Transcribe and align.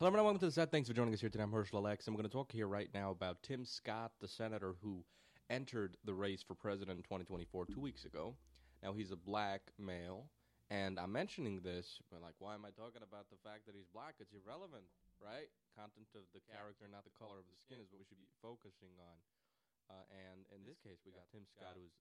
Hello, 0.00 0.08
everyone. 0.08 0.32
Welcome 0.32 0.40
to 0.40 0.48
the 0.48 0.56
set. 0.56 0.72
Thanks 0.72 0.88
for 0.88 0.96
joining 0.96 1.12
us 1.12 1.20
here 1.20 1.28
today. 1.28 1.44
I'm 1.44 1.52
Herschel 1.52 1.76
Alex. 1.76 2.08
I'm 2.08 2.16
going 2.16 2.24
to 2.24 2.32
talk 2.32 2.48
here 2.48 2.64
right 2.64 2.88
now 2.96 3.12
about 3.12 3.44
Tim 3.44 3.68
Scott, 3.68 4.16
the 4.16 4.32
senator 4.32 4.72
who 4.80 5.04
entered 5.52 6.00
the 6.08 6.16
race 6.16 6.40
for 6.40 6.56
president 6.56 6.96
in 6.96 7.04
2024 7.04 7.68
two 7.68 7.84
weeks 7.84 8.08
ago. 8.08 8.32
Now, 8.80 8.96
he's 8.96 9.12
a 9.12 9.20
black 9.20 9.60
male, 9.76 10.24
and 10.72 10.96
I'm 10.96 11.12
mentioning 11.12 11.60
this, 11.60 12.00
but 12.08 12.24
like, 12.24 12.32
why 12.40 12.56
am 12.56 12.64
I 12.64 12.72
talking 12.72 13.04
about 13.04 13.28
the 13.28 13.36
fact 13.44 13.68
that 13.68 13.76
he's 13.76 13.92
black? 13.92 14.16
It's 14.24 14.32
irrelevant, 14.32 14.88
right? 15.20 15.52
Content 15.76 16.08
of 16.16 16.24
the 16.32 16.40
character, 16.48 16.88
not 16.88 17.04
the 17.04 17.12
color 17.20 17.36
of 17.36 17.44
the 17.44 17.60
skin, 17.60 17.76
is 17.76 17.92
what 17.92 18.00
we 18.00 18.08
should 18.08 18.24
be 18.24 18.32
focusing 18.40 18.96
on. 19.04 19.18
Uh, 19.92 20.08
and 20.32 20.48
in 20.56 20.64
this 20.64 20.80
case, 20.80 21.04
we 21.04 21.12
got 21.12 21.28
Tim 21.28 21.44
Scott, 21.44 21.76
who's 21.76 21.92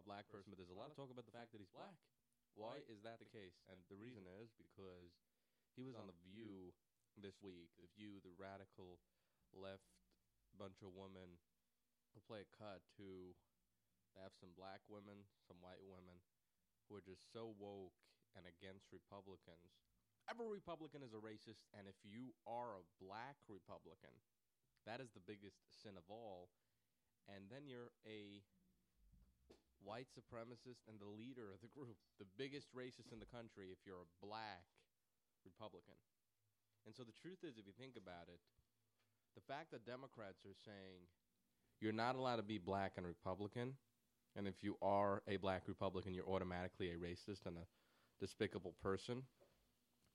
a 0.00 0.04
black 0.08 0.24
person, 0.32 0.48
but 0.48 0.56
there's 0.56 0.72
a 0.72 0.80
lot 0.80 0.88
of 0.88 0.96
talk 0.96 1.12
about 1.12 1.28
the 1.28 1.36
fact 1.36 1.52
that 1.52 1.60
he's 1.60 1.68
black. 1.76 2.00
Why 2.56 2.80
is 2.88 3.04
that 3.04 3.20
the 3.20 3.28
case? 3.28 3.60
And 3.68 3.76
the 3.92 4.00
reason 4.00 4.24
is 4.40 4.48
because 4.56 5.12
he 5.76 5.84
was 5.84 5.92
on 5.92 6.08
The 6.08 6.16
View 6.32 6.72
this 7.20 7.40
week. 7.40 7.72
The 7.80 7.88
View, 7.96 8.20
the 8.20 8.34
radical 8.36 9.00
left 9.52 9.88
bunch 10.56 10.80
of 10.80 10.96
women 10.96 11.36
who 12.12 12.24
play 12.24 12.40
a 12.44 12.54
cut 12.56 12.80
to 12.96 13.36
they 14.16 14.24
have 14.24 14.32
some 14.40 14.56
black 14.56 14.80
women, 14.88 15.28
some 15.44 15.60
white 15.60 15.84
women 15.84 16.16
who 16.88 16.96
are 16.96 17.04
just 17.04 17.28
so 17.36 17.52
woke 17.60 17.92
and 18.32 18.48
against 18.48 18.88
Republicans. 18.88 19.76
Every 20.24 20.48
Republican 20.48 21.04
is 21.04 21.12
a 21.12 21.20
racist, 21.20 21.68
and 21.76 21.84
if 21.84 22.00
you 22.00 22.32
are 22.48 22.80
a 22.80 22.88
black 22.96 23.36
Republican, 23.44 24.16
that 24.88 25.04
is 25.04 25.12
the 25.12 25.22
biggest 25.22 25.60
sin 25.68 26.00
of 26.00 26.08
all. 26.08 26.48
And 27.28 27.52
then 27.52 27.68
you're 27.68 27.92
a 28.08 28.40
white 29.84 30.08
supremacist 30.10 30.82
and 30.88 30.96
the 30.96 31.12
leader 31.12 31.52
of 31.52 31.60
the 31.60 31.70
group, 31.70 32.00
the 32.16 32.26
biggest 32.40 32.72
racist 32.72 33.12
in 33.12 33.20
the 33.20 33.28
country 33.28 33.68
if 33.68 33.84
you're 33.84 34.02
a 34.02 34.16
black 34.24 34.66
Republican. 35.44 36.00
And 36.86 36.94
so 36.94 37.02
the 37.02 37.12
truth 37.20 37.38
is, 37.42 37.58
if 37.58 37.66
you 37.66 37.72
think 37.78 37.96
about 37.96 38.28
it, 38.28 38.38
the 39.34 39.42
fact 39.52 39.72
that 39.72 39.84
Democrats 39.84 40.46
are 40.46 40.54
saying 40.64 41.02
you're 41.80 41.92
not 41.92 42.14
allowed 42.14 42.36
to 42.36 42.42
be 42.42 42.58
black 42.58 42.92
and 42.96 43.04
Republican, 43.04 43.74
and 44.36 44.46
if 44.46 44.62
you 44.62 44.76
are 44.80 45.22
a 45.28 45.36
black 45.36 45.62
Republican, 45.66 46.14
you're 46.14 46.28
automatically 46.28 46.90
a 46.90 46.94
racist 46.94 47.44
and 47.44 47.56
a 47.56 47.66
despicable 48.20 48.74
person, 48.82 49.22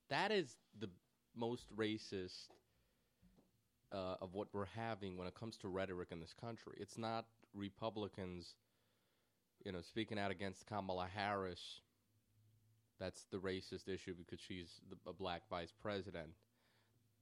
that 0.10 0.32
is 0.32 0.56
the 0.80 0.90
most 1.36 1.66
racist 1.76 2.48
uh, 3.92 4.16
of 4.22 4.34
what 4.34 4.48
we're 4.54 4.66
having 4.66 5.18
when 5.18 5.28
it 5.28 5.36
comes 5.36 5.58
to 5.58 5.68
rhetoric 5.68 6.10
in 6.12 6.20
this 6.20 6.34
country. 6.34 6.74
It's 6.80 6.98
not 6.98 7.26
Republicans, 7.54 8.56
you 9.66 9.72
know, 9.72 9.82
speaking 9.82 10.18
out 10.18 10.32
against 10.32 10.66
Kamala 10.66 11.08
Harris. 11.14 11.82
That's 13.00 13.26
the 13.32 13.38
racist 13.38 13.88
issue 13.88 14.14
because 14.16 14.40
she's 14.40 14.80
the, 14.90 15.10
a 15.10 15.14
black 15.14 15.42
vice 15.50 15.74
president. 15.82 16.30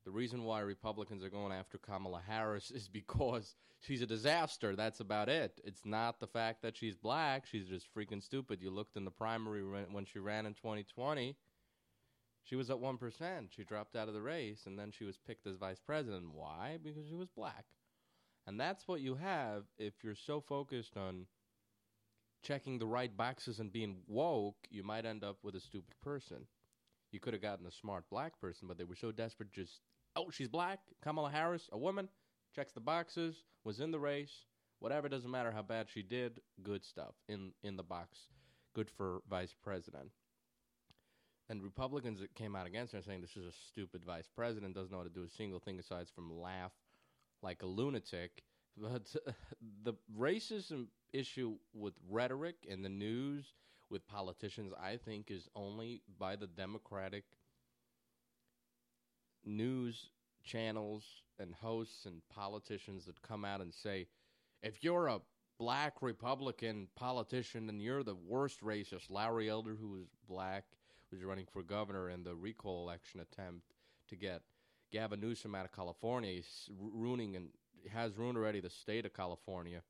The 0.06 0.12
reason 0.12 0.44
why 0.44 0.62
Republicans 0.62 1.24
are 1.24 1.30
going 1.30 1.52
after 1.52 1.78
Kamala 1.78 2.22
Harris 2.26 2.72
is 2.76 2.88
because 2.88 3.56
she's 3.80 4.02
a 4.02 4.08
disaster. 4.08 4.76
That's 4.76 5.00
about 5.00 5.30
it. 5.30 5.60
It's 5.64 5.86
not 5.86 6.20
the 6.20 6.28
fact 6.28 6.62
that 6.62 6.78
she's 6.78 6.96
black. 6.96 7.46
She's 7.46 7.68
just 7.68 7.94
freaking 7.94 8.24
stupid. 8.24 8.62
You 8.62 8.72
looked 8.72 8.98
in 8.98 9.06
the 9.06 9.12
primary 9.12 9.64
when 9.64 10.06
she 10.06 10.20
ran 10.20 10.46
in 10.46 10.54
2020. 10.54 11.36
She 12.44 12.56
was 12.56 12.70
at 12.70 12.78
1%. 12.78 13.52
She 13.52 13.64
dropped 13.64 13.96
out 13.96 14.08
of 14.08 14.14
the 14.14 14.22
race, 14.22 14.66
and 14.66 14.80
then 14.80 14.92
she 14.92 15.04
was 15.04 15.18
picked 15.18 15.46
as 15.46 15.58
vice 15.58 15.80
president. 15.80 16.34
Why? 16.34 16.80
Because 16.82 17.08
she 17.08 17.16
was 17.16 17.30
black. 17.30 17.66
And 18.48 18.60
that's 18.60 18.88
what 18.88 19.02
you 19.02 19.16
have 19.16 19.66
if 19.78 19.94
you're 20.04 20.16
so 20.16 20.42
focused 20.42 20.98
on 20.98 21.28
checking 22.42 22.80
the 22.80 22.88
right 22.88 23.16
boxes 23.16 23.60
and 23.60 23.72
being 23.72 23.98
woke, 24.08 24.58
you 24.72 24.84
might 24.84 25.06
end 25.06 25.24
up 25.24 25.38
with 25.44 25.56
a 25.56 25.60
stupid 25.60 25.94
person. 26.02 26.48
You 27.12 27.20
could 27.20 27.34
have 27.34 27.42
gotten 27.42 27.66
a 27.66 27.72
smart 27.72 28.06
black 28.10 28.40
person, 28.40 28.68
but 28.68 28.78
they 28.78 28.84
were 28.84 28.96
so 28.96 29.12
desperate 29.12 29.52
just 29.52 29.82
oh, 30.16 30.30
she's 30.30 30.48
black. 30.48 30.80
Kamala 31.02 31.32
Harris, 31.32 31.70
a 31.72 31.78
woman, 31.78 32.10
checks 32.56 32.74
the 32.74 32.80
boxes, 32.80 33.44
was 33.64 33.80
in 33.80 33.92
the 33.92 34.00
race. 34.00 34.46
Whatever, 34.80 35.10
doesn't 35.10 35.32
matter 35.32 35.52
how 35.52 35.62
bad 35.62 35.88
she 35.90 36.02
did. 36.02 36.42
Good 36.64 36.86
stuff 36.86 37.16
in 37.28 37.52
in 37.64 37.78
the 37.78 37.84
box. 37.84 38.28
Good 38.76 38.90
for 38.90 39.22
vice 39.30 39.56
president. 39.62 40.12
And 41.50 41.64
Republicans 41.64 42.20
that 42.20 42.36
came 42.36 42.56
out 42.56 42.68
against 42.68 42.94
her 42.94 43.02
saying 43.02 43.22
this 43.22 43.36
is 43.36 43.46
a 43.48 43.52
stupid 43.52 44.06
vice 44.06 44.30
president, 44.36 44.76
doesn't 44.76 44.92
know 44.92 45.00
how 45.00 45.04
to 45.04 45.10
do 45.10 45.24
a 45.24 45.30
single 45.30 45.60
thing 45.60 45.80
aside 45.80 46.08
from 46.14 46.40
laugh 46.40 46.72
like 47.42 47.64
a 47.64 47.66
lunatic. 47.66 48.44
But 48.78 49.14
the 49.84 49.94
racism 50.18 50.88
issue 51.12 51.58
with 51.74 51.96
rhetoric 52.08 52.56
in 52.68 52.84
the 52.84 52.90
news 52.90 53.46
with 53.90 54.08
politicians, 54.08 54.74
I 54.82 54.98
think, 54.98 55.32
is 55.32 55.48
only 55.56 56.02
by 56.18 56.36
the 56.36 56.48
Democratic 56.48 57.24
news 59.46 60.10
channels 60.44 61.04
and 61.40 61.54
hosts 61.56 62.06
and 62.06 62.22
politicians 62.30 63.06
that 63.06 63.22
come 63.22 63.46
out 63.46 63.62
and 63.62 63.74
say, 63.74 64.08
if 64.62 64.84
you're 64.84 65.08
a 65.08 65.22
black 65.60 66.02
Republican 66.02 66.88
politician, 66.96 67.70
and 67.70 67.82
you're 67.82 68.04
the 68.04 68.16
worst 68.16 68.62
racist. 68.62 69.12
Larry 69.12 69.50
Elder, 69.50 69.76
who 69.80 69.90
was 69.90 70.06
black, 70.28 70.64
was 71.12 71.24
running 71.24 71.46
for 71.52 71.62
governor 71.62 72.10
in 72.10 72.24
the 72.24 72.34
recall 72.34 72.84
election 72.84 73.20
attempt 73.20 73.74
to 74.08 74.16
get 74.16 74.42
Gavin 74.92 75.20
Newsom 75.20 75.54
out 75.54 75.66
of 75.66 75.74
California. 75.74 76.32
He's 76.32 76.70
ruining 76.80 77.36
and 77.36 77.50
has 77.92 78.18
ruined 78.18 78.38
already 78.38 78.62
the 78.62 78.70
state 78.70 79.06
of 79.06 79.14
California. 79.14 79.82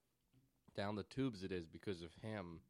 Down 0.76 0.96
the 0.96 1.04
tubes 1.04 1.44
it 1.44 1.52
is 1.52 1.68
because 1.68 2.02
of 2.02 2.10
him 2.22 2.62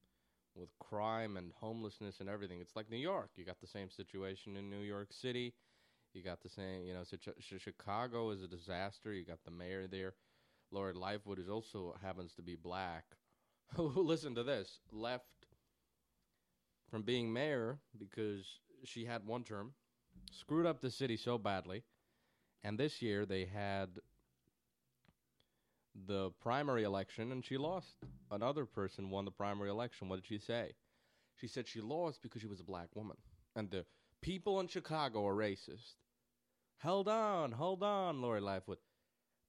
with 0.55 0.69
crime 0.79 1.37
and 1.37 1.51
homelessness 1.59 2.19
and 2.19 2.29
everything. 2.29 2.59
It's 2.59 2.75
like 2.75 2.89
New 2.89 2.97
York. 2.97 3.29
You 3.35 3.45
got 3.45 3.59
the 3.61 3.67
same 3.67 3.89
situation 3.89 4.57
in 4.57 4.69
New 4.69 4.81
York 4.81 5.09
City. 5.11 5.53
You 6.13 6.23
got 6.23 6.41
the 6.41 6.49
same, 6.49 6.83
you 6.83 6.93
know, 6.93 7.03
Chicago 7.59 8.31
is 8.31 8.41
a 8.41 8.47
disaster. 8.47 9.13
You 9.13 9.25
got 9.25 9.43
the 9.45 9.51
mayor 9.51 9.87
there. 9.87 10.13
Lori 10.71 10.93
Lightfoot 10.93 11.39
is 11.39 11.49
also 11.49 11.95
happens 12.01 12.33
to 12.35 12.41
be 12.41 12.55
black. 12.55 13.03
Listen 13.77 14.35
to 14.35 14.43
this 14.43 14.79
left 14.91 15.25
from 16.89 17.03
being 17.03 17.31
mayor 17.31 17.79
because 17.97 18.45
she 18.83 19.05
had 19.05 19.25
one 19.25 19.43
term, 19.43 19.73
screwed 20.31 20.65
up 20.65 20.81
the 20.81 20.91
city 20.91 21.17
so 21.17 21.37
badly, 21.37 21.83
and 22.63 22.77
this 22.79 23.01
year 23.01 23.25
they 23.25 23.45
had 23.45 23.89
the 26.07 26.31
primary 26.41 26.83
election 26.83 27.31
and 27.31 27.43
she 27.43 27.57
lost. 27.57 27.95
Another 28.31 28.65
person 28.65 29.09
won 29.09 29.25
the 29.25 29.31
primary 29.31 29.69
election. 29.69 30.09
What 30.09 30.17
did 30.17 30.27
she 30.27 30.37
say? 30.39 30.73
She 31.35 31.47
said 31.47 31.67
she 31.67 31.81
lost 31.81 32.21
because 32.21 32.41
she 32.41 32.47
was 32.47 32.59
a 32.59 32.65
black 32.65 32.89
woman, 32.95 33.17
and 33.55 33.69
the 33.71 33.85
people 34.21 34.59
in 34.59 34.67
Chicago 34.67 35.25
are 35.25 35.35
racist. 35.35 35.95
Hold 36.81 37.07
on, 37.07 37.51
hold 37.53 37.83
on, 37.83 38.21
Lori 38.21 38.41
Lightfoot. 38.41 38.79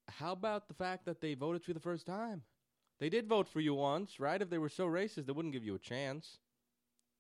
How 0.08 0.32
about 0.32 0.68
the 0.68 0.74
fact 0.74 1.04
that 1.06 1.20
they 1.20 1.34
voted 1.34 1.62
for 1.62 1.70
you 1.70 1.74
the 1.74 1.80
first 1.80 2.06
time? 2.06 2.42
They 2.98 3.08
did 3.08 3.26
vote 3.26 3.48
for 3.48 3.60
you 3.60 3.74
once, 3.74 4.20
right? 4.20 4.40
If 4.40 4.50
they 4.50 4.58
were 4.58 4.68
so 4.68 4.86
racist, 4.86 5.26
they 5.26 5.32
wouldn't 5.32 5.54
give 5.54 5.64
you 5.64 5.74
a 5.74 5.80
chance. 5.80 6.38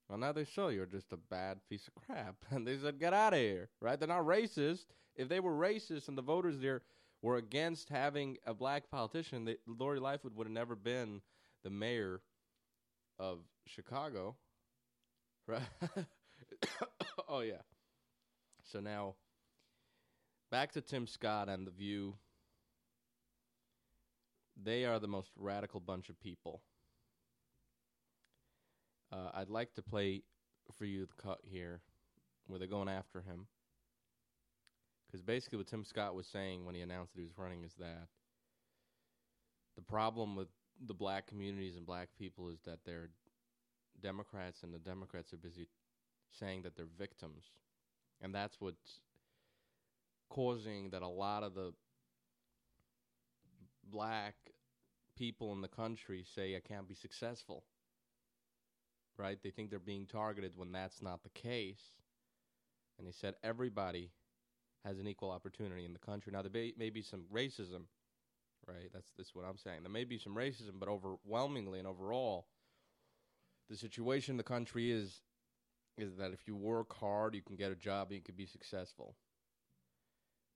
Well, 0.08 0.18
now 0.18 0.32
they 0.32 0.44
saw 0.44 0.68
you're 0.68 0.86
just 0.86 1.12
a 1.12 1.16
bad 1.16 1.60
piece 1.68 1.88
of 1.88 1.94
crap. 1.94 2.36
And 2.50 2.66
they 2.66 2.76
said, 2.76 2.98
get 2.98 3.14
out 3.14 3.32
of 3.32 3.38
here, 3.38 3.70
right? 3.80 3.98
They're 3.98 4.08
not 4.08 4.24
racist. 4.26 4.86
If 5.14 5.28
they 5.28 5.40
were 5.40 5.52
racist 5.54 6.08
and 6.08 6.18
the 6.18 6.22
voters 6.22 6.58
there 6.58 6.82
were 7.22 7.36
against 7.36 7.88
having 7.88 8.38
a 8.46 8.54
black 8.54 8.90
politician, 8.90 9.44
they, 9.44 9.56
Lori 9.66 10.00
Lightfoot 10.00 10.34
would 10.34 10.46
have 10.46 10.54
never 10.54 10.74
been 10.74 11.20
the 11.64 11.70
mayor 11.70 12.22
of 13.18 13.40
Chicago, 13.66 14.36
right? 15.46 15.62
oh, 17.28 17.40
yeah. 17.40 17.62
So 18.64 18.80
now, 18.80 19.16
back 20.50 20.72
to 20.72 20.80
Tim 20.80 21.06
Scott 21.06 21.48
and 21.48 21.66
The 21.66 21.72
View 21.72 22.14
they 24.62 24.84
are 24.84 24.98
the 24.98 25.08
most 25.08 25.30
radical 25.36 25.80
bunch 25.80 26.08
of 26.08 26.20
people. 26.20 26.62
Uh, 29.12 29.30
I'd 29.34 29.48
like 29.48 29.74
to 29.74 29.82
play 29.82 30.22
for 30.76 30.84
you 30.84 31.06
the 31.06 31.22
cut 31.22 31.40
here 31.42 31.80
where 32.46 32.58
they're 32.58 32.68
going 32.68 32.88
after 32.88 33.20
him. 33.20 33.46
Because 35.10 35.22
basically, 35.22 35.58
what 35.58 35.66
Tim 35.66 35.84
Scott 35.84 36.14
was 36.14 36.26
saying 36.26 36.64
when 36.64 36.76
he 36.76 36.82
announced 36.82 37.14
that 37.14 37.20
he 37.20 37.24
was 37.24 37.36
running 37.36 37.64
is 37.64 37.74
that 37.80 38.06
the 39.74 39.82
problem 39.82 40.36
with 40.36 40.46
the 40.86 40.94
black 40.94 41.26
communities 41.26 41.76
and 41.76 41.84
black 41.84 42.10
people 42.16 42.48
is 42.48 42.60
that 42.64 42.78
they're 42.84 43.10
Democrats, 44.00 44.62
and 44.62 44.72
the 44.72 44.78
Democrats 44.78 45.32
are 45.32 45.36
busy 45.36 45.66
saying 46.38 46.62
that 46.62 46.76
they're 46.76 46.86
victims. 46.98 47.44
And 48.20 48.34
that's 48.34 48.60
what's 48.60 49.00
causing 50.28 50.90
that 50.90 51.02
a 51.02 51.08
lot 51.08 51.42
of 51.42 51.54
the 51.54 51.72
black 53.90 54.34
people 55.16 55.52
in 55.52 55.60
the 55.60 55.68
country 55.68 56.24
say 56.34 56.56
I 56.56 56.60
can't 56.60 56.88
be 56.88 56.94
successful. 56.94 57.64
Right? 59.16 59.38
They 59.42 59.50
think 59.50 59.70
they're 59.70 59.78
being 59.80 60.06
targeted 60.06 60.52
when 60.56 60.72
that's 60.72 61.02
not 61.02 61.22
the 61.22 61.30
case. 61.30 61.82
And 62.96 63.06
he 63.06 63.12
said 63.12 63.34
everybody 63.42 64.12
has 64.84 64.98
an 64.98 65.06
equal 65.08 65.30
opportunity 65.30 65.84
in 65.84 65.92
the 65.92 65.98
country. 65.98 66.32
Now 66.32 66.42
there 66.42 66.50
may, 66.52 66.72
may 66.78 66.90
be 66.90 67.02
some 67.02 67.24
racism, 67.32 67.84
right? 68.66 68.90
That's 68.92 69.12
that's 69.16 69.34
what 69.34 69.44
I'm 69.44 69.58
saying. 69.58 69.82
There 69.82 69.92
may 69.92 70.04
be 70.04 70.18
some 70.18 70.34
racism, 70.34 70.78
but 70.80 70.88
overwhelmingly 70.88 71.78
and 71.78 71.88
overall, 71.88 72.46
the 73.70 73.76
situation 73.76 74.34
in 74.34 74.36
the 74.38 74.44
country 74.44 74.90
is 74.90 75.22
is 75.98 76.16
that 76.16 76.32
if 76.32 76.46
you 76.46 76.56
work 76.56 76.94
hard, 76.96 77.34
you 77.34 77.42
can 77.42 77.56
get 77.56 77.72
a 77.72 77.76
job 77.76 78.08
and 78.08 78.16
you 78.16 78.22
can 78.22 78.34
be 78.36 78.46
successful. 78.46 79.16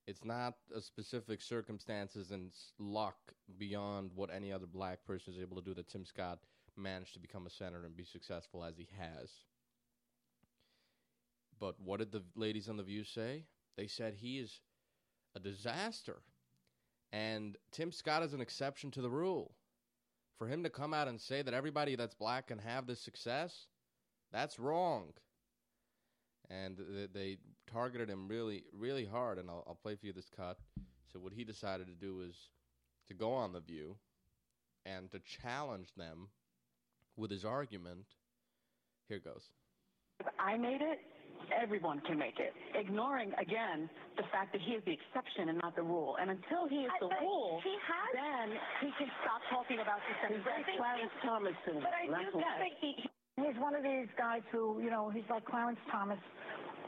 it's 0.07 0.25
not 0.25 0.55
a 0.75 0.81
specific 0.81 1.41
circumstances 1.41 2.31
and 2.31 2.53
luck 2.79 3.17
beyond 3.59 4.11
what 4.15 4.31
any 4.33 4.53
other 4.53 4.67
black 4.67 5.05
person 5.05 5.33
is 5.35 5.41
able 5.41 5.57
to 5.57 5.63
do 5.63 5.75
that 5.75 5.89
Tim 5.89 6.05
Scott 6.05 6.39
managed 6.77 7.15
to 7.15 7.21
become 7.21 7.47
a 7.47 7.51
senator 7.51 7.85
and 7.87 7.97
be 7.97 8.05
successful 8.05 8.65
as 8.65 8.77
he 8.77 8.89
has. 8.99 9.31
But 11.59 11.81
what 11.81 11.99
did 12.01 12.13
the 12.13 12.23
ladies 12.37 12.69
on 12.69 12.77
The 12.77 12.83
View 12.83 13.03
say? 13.05 13.45
They 13.77 13.87
said 13.87 14.15
he 14.15 14.39
is 14.39 14.61
a 15.35 15.41
disaster. 15.41 16.23
And 17.13 17.57
Tim 17.73 17.93
Scott 17.93 18.23
is 18.23 18.33
an 18.33 18.41
exception 18.41 18.91
to 18.93 19.03
the 19.03 19.11
rule. 19.11 19.55
For 20.39 20.49
him 20.49 20.65
to 20.65 20.71
come 20.71 20.93
out 20.93 21.07
and 21.07 21.21
say 21.21 21.43
that 21.43 21.55
everybody 21.55 21.95
that's 21.95 22.15
black 22.15 22.49
can 22.49 22.59
have 22.59 22.87
this 22.87 23.01
success, 23.01 23.67
that's 24.33 24.59
wrong. 24.59 25.13
And 26.51 26.77
they 27.15 27.39
targeted 27.73 28.11
him 28.11 28.29
really, 28.29 28.65
really 28.73 29.05
hard. 29.05 29.39
And 29.39 29.49
I'll, 29.49 29.65
I'll 29.67 29.79
play 29.81 29.95
for 29.95 30.07
you 30.07 30.13
this 30.13 30.31
cut. 30.35 30.59
So, 31.13 31.21
what 31.21 31.33
he 31.33 31.45
decided 31.45 31.87
to 31.87 31.93
do 31.95 32.17
was 32.17 32.35
to 33.07 33.15
go 33.15 33.33
on 33.33 33.53
The 33.53 33.61
View 33.61 33.97
and 34.85 35.11
to 35.13 35.21
challenge 35.21 35.95
them 35.97 36.29
with 37.17 37.31
his 37.31 37.45
argument. 37.45 38.07
Here 39.09 39.21
goes. 39.21 39.49
I 40.39 40.57
made 40.57 40.81
it 40.81 41.01
everyone 41.53 42.01
can 42.07 42.19
make 42.19 42.39
it, 42.39 42.53
ignoring 42.75 43.33
again 43.41 43.91
the 44.17 44.25
fact 44.31 44.53
that 44.53 44.63
he 44.63 44.73
is 44.73 44.83
the 44.87 44.95
exception 44.95 45.49
and 45.49 45.59
not 45.61 45.75
the 45.77 45.83
rule. 45.83 46.17
And 46.21 46.31
until 46.31 46.69
he 46.69 46.87
is 46.87 46.93
the 47.01 47.11
rule, 47.21 47.61
he 47.65 47.75
has, 47.75 48.09
then 48.15 48.57
he 48.81 48.91
can 48.97 49.11
stop 49.23 49.43
talking 49.51 49.81
about 49.81 49.99
systemic 50.07 50.45
racism. 50.47 50.79
Clarence 50.79 51.17
Thomas. 51.25 51.57
But 51.67 51.93
I 51.93 52.07
do 52.07 52.41
think 52.61 52.75
he, 52.81 52.91
he's 53.37 53.59
one 53.59 53.75
of 53.75 53.83
these 53.83 54.09
guys 54.17 54.43
who, 54.53 54.81
you 54.81 54.91
know, 54.91 55.11
he's 55.11 55.27
like 55.29 55.45
Clarence 55.45 55.81
Thomas 55.91 56.19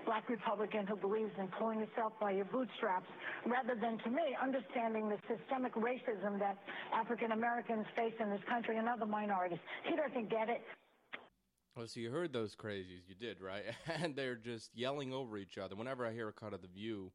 black 0.07 0.29
Republican 0.31 0.87
who 0.87 0.95
believes 0.95 1.33
in 1.37 1.49
pulling 1.59 1.81
yourself 1.81 2.13
by 2.21 2.31
your 2.31 2.45
bootstraps, 2.47 3.11
rather 3.45 3.75
than, 3.75 3.99
to 3.99 4.09
me, 4.09 4.39
understanding 4.41 5.11
the 5.11 5.19
systemic 5.27 5.75
racism 5.75 6.39
that 6.39 6.57
African 6.95 7.33
Americans 7.33 7.85
face 7.97 8.15
in 8.21 8.31
this 8.31 8.41
country 8.49 8.79
and 8.79 8.89
other 8.89 9.05
minorities. 9.05 9.59
He 9.83 9.97
doesn't 9.97 10.31
get 10.31 10.49
it. 10.49 10.63
Well, 11.77 11.87
so 11.87 12.01
you 12.01 12.11
heard 12.11 12.33
those 12.33 12.57
crazies, 12.57 13.07
you 13.09 13.15
did, 13.15 13.41
right? 13.41 13.65
and 13.87 14.17
they're 14.17 14.35
just 14.35 14.75
yelling 14.75 15.13
over 15.13 15.39
each 15.39 15.59
other. 15.59 15.77
Whenever 15.77 16.05
I 16.07 16.13
hear 16.13 16.29
a 16.29 16.33
cut 16.33 16.55
of 16.55 16.63
the 16.63 16.69
View, 16.69 17.13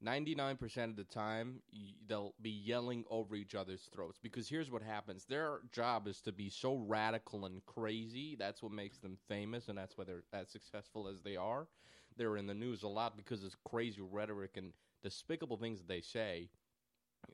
ninety-nine 0.00 0.56
percent 0.56 0.90
of 0.90 0.96
the 0.96 1.04
time 1.04 1.62
they'll 2.08 2.34
be 2.40 2.50
yelling 2.50 3.04
over 3.10 3.34
each 3.34 3.54
other's 3.54 3.88
throats 3.92 4.18
because 4.22 4.48
here's 4.48 4.70
what 4.70 4.82
happens: 4.82 5.24
their 5.26 5.60
job 5.72 6.06
is 6.08 6.20
to 6.22 6.32
be 6.32 6.48
so 6.50 6.76
radical 6.76 7.44
and 7.46 7.64
crazy. 7.66 8.36
That's 8.38 8.62
what 8.62 8.72
makes 8.72 8.98
them 8.98 9.18
famous, 9.28 9.68
and 9.68 9.78
that's 9.78 9.96
why 9.96 10.04
they're 10.04 10.24
as 10.32 10.48
successful 10.50 11.08
as 11.08 11.20
they 11.22 11.36
are. 11.36 11.68
They're 12.16 12.36
in 12.36 12.46
the 12.46 12.54
news 12.54 12.82
a 12.82 12.88
lot 12.88 13.16
because 13.16 13.44
of 13.44 13.54
crazy 13.64 14.00
rhetoric 14.00 14.56
and 14.56 14.72
despicable 15.02 15.56
things 15.56 15.78
that 15.78 15.88
they 15.88 16.00
say, 16.00 16.50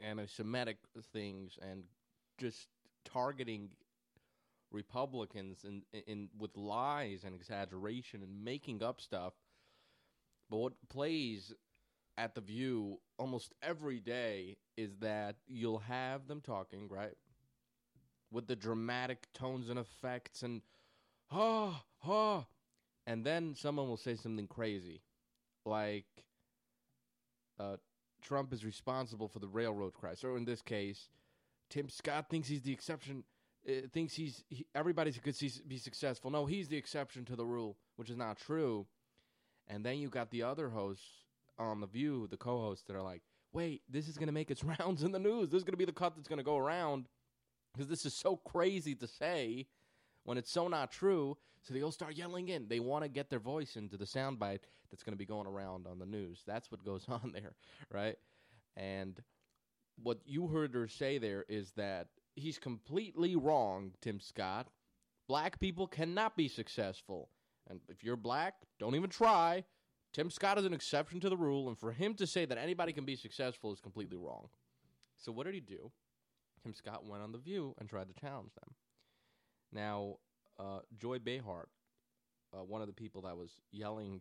anti-Semitic 0.02 0.79
things, 1.12 1.58
and 1.62 1.84
just 2.38 2.69
targeting 3.05 3.70
Republicans 4.72 5.64
in, 5.64 5.82
in 6.06 6.28
with 6.38 6.56
lies 6.56 7.24
and 7.24 7.34
exaggeration 7.34 8.22
and 8.22 8.44
making 8.44 8.82
up 8.82 9.00
stuff. 9.00 9.34
But 10.50 10.56
what 10.58 10.88
plays 10.88 11.52
at 12.18 12.34
the 12.34 12.40
View 12.40 12.98
almost 13.18 13.52
every 13.62 14.00
day 14.00 14.56
is 14.76 14.96
that 14.98 15.36
you'll 15.46 15.78
have 15.78 16.28
them 16.28 16.40
talking 16.40 16.88
right 16.88 17.14
with 18.30 18.46
the 18.46 18.56
dramatic 18.56 19.28
tones 19.32 19.68
and 19.68 19.78
effects 19.78 20.42
and 20.42 20.62
ha 21.30 21.84
ha, 21.98 22.46
and 23.06 23.24
then 23.24 23.54
someone 23.54 23.88
will 23.88 23.96
say 23.96 24.14
something 24.14 24.46
crazy, 24.46 25.00
like 25.64 26.06
uh, 27.58 27.76
Trump 28.22 28.52
is 28.52 28.64
responsible 28.64 29.28
for 29.28 29.38
the 29.38 29.48
railroad 29.48 29.94
crisis, 29.94 30.24
or 30.24 30.36
in 30.36 30.44
this 30.44 30.62
case, 30.62 31.08
Tim 31.70 31.88
Scott 31.88 32.26
thinks 32.28 32.48
he's 32.48 32.62
the 32.62 32.72
exception 32.72 33.24
Uh, 33.68 33.72
thinks 33.92 34.14
he's 34.14 34.44
he, 34.48 34.64
everybody 34.74 35.10
could 35.12 35.34
see, 35.34 35.50
be 35.66 35.78
successful. 35.78 36.30
No, 36.30 36.46
he's 36.46 36.68
the 36.68 36.76
exception 36.76 37.24
to 37.24 37.36
the 37.36 37.44
rule, 37.44 37.76
which 37.96 38.10
is 38.10 38.16
not 38.16 38.38
true. 38.38 38.86
And 39.68 39.84
then 39.84 39.98
you 39.98 40.08
got 40.08 40.30
the 40.30 40.44
other 40.44 40.68
hosts 40.68 41.24
on 41.58 41.80
the 41.80 41.86
View, 41.86 42.28
the 42.30 42.36
co-hosts 42.36 42.84
that 42.86 42.94
are 42.94 43.02
like, 43.02 43.22
"Wait, 43.52 43.82
this 43.88 44.08
is 44.08 44.16
going 44.16 44.28
to 44.28 44.32
make 44.32 44.50
its 44.50 44.62
rounds 44.80 45.02
in 45.02 45.12
the 45.12 45.18
news. 45.18 45.50
This 45.50 45.58
is 45.58 45.64
going 45.64 45.72
to 45.72 45.78
be 45.78 45.84
the 45.84 45.92
cut 45.92 46.14
that's 46.14 46.28
going 46.28 46.38
to 46.38 46.44
go 46.44 46.56
around 46.56 47.08
because 47.72 47.88
this 47.88 48.06
is 48.06 48.14
so 48.14 48.36
crazy 48.36 48.94
to 48.94 49.06
say 49.06 49.66
when 50.24 50.38
it's 50.38 50.50
so 50.50 50.69
not 50.69 50.92
true." 50.92 51.36
So 51.62 51.74
they 51.74 51.82
all 51.82 51.90
start 51.90 52.14
yelling 52.14 52.48
in. 52.48 52.69
They 52.69 52.78
want 52.78 53.02
to 53.02 53.08
get 53.08 53.28
their 53.28 53.40
voice 53.40 53.74
into 53.74 53.96
the 53.96 54.04
soundbite 54.04 54.60
that's 54.88 55.02
going 55.02 55.14
to 55.14 55.19
be 55.19 55.26
going 55.26 55.48
around 55.48 55.88
on 55.88 55.98
the 55.98 56.06
news. 56.06 56.42
That's 56.46 56.70
what 56.70 56.84
goes 56.84 57.06
on 57.08 57.32
there, 57.32 57.54
right? 57.92 58.16
And 58.76 59.20
what 60.00 60.20
you 60.24 60.46
heard 60.46 60.74
her 60.74 60.86
say 60.86 61.19
there 61.19 61.44
is 61.48 61.72
that 61.72 62.06
he's 62.36 62.58
completely 62.58 63.34
wrong, 63.34 63.92
Tim 64.00 64.20
Scott. 64.20 64.68
Black 65.26 65.58
people 65.58 65.86
cannot 65.86 66.36
be 66.36 66.46
successful. 66.46 67.30
And 67.68 67.80
if 67.88 68.04
you're 68.04 68.16
black, 68.16 68.54
don't 68.78 68.94
even 68.94 69.10
try. 69.10 69.64
Tim 70.12 70.30
Scott 70.30 70.58
is 70.58 70.64
an 70.64 70.72
exception 70.72 71.18
to 71.20 71.28
the 71.28 71.36
rule, 71.36 71.68
and 71.68 71.76
for 71.76 71.92
him 71.92 72.14
to 72.14 72.26
say 72.26 72.44
that 72.44 72.58
anybody 72.58 72.92
can 72.92 73.04
be 73.04 73.16
successful 73.16 73.72
is 73.72 73.80
completely 73.80 74.16
wrong. 74.16 74.48
So 75.16 75.32
what 75.32 75.46
did 75.46 75.54
he 75.54 75.60
do? 75.60 75.90
Tim 76.62 76.74
Scott 76.74 77.04
went 77.04 77.22
on 77.22 77.32
The 77.32 77.38
View 77.38 77.74
and 77.78 77.88
tried 77.88 78.08
to 78.08 78.20
challenge 78.20 78.54
them. 78.54 78.74
Now, 79.72 80.16
uh, 80.58 80.80
Joy 80.96 81.18
Behar, 81.18 81.68
uh, 82.54 82.62
one 82.62 82.80
of 82.80 82.86
the 82.86 82.92
people 82.92 83.22
that 83.22 83.36
was 83.36 83.50
yelling 83.72 84.20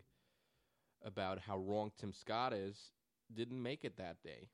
about 1.03 1.39
how 1.39 1.57
wrong 1.57 1.91
Tim 1.97 2.13
Scott 2.13 2.51
is, 2.51 2.91
didn't 3.33 3.61
make 3.61 3.85
it 3.85 3.97
that 3.97 4.17
day. 4.23 4.49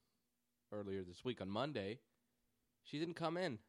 Earlier 0.73 1.03
this 1.03 1.25
week 1.25 1.41
on 1.41 1.49
Monday, 1.49 1.99
she 2.83 2.99
didn't 2.99 3.15
come 3.15 3.37
in. 3.37 3.59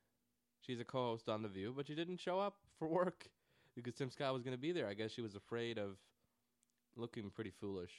She's 0.60 0.80
a 0.80 0.84
co-host 0.84 1.28
on 1.28 1.42
The 1.42 1.48
View, 1.48 1.72
but 1.76 1.86
she 1.86 1.94
didn't 1.94 2.18
show 2.18 2.38
up 2.38 2.56
for 2.78 2.88
work 2.88 3.28
because 3.76 3.94
Tim 3.94 4.10
Scott 4.10 4.32
was 4.32 4.42
going 4.42 4.56
to 4.56 4.60
be 4.60 4.72
there. 4.72 4.88
I 4.88 4.94
guess 4.94 5.10
she 5.10 5.22
was 5.22 5.34
afraid 5.34 5.78
of 5.78 5.96
looking 6.96 7.30
pretty 7.30 7.50
foolish. 7.50 7.92